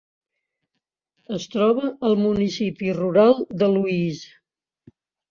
[1.35, 4.95] Es troba al municipi rural de Louise.